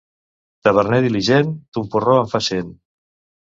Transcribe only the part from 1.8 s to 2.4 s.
porró en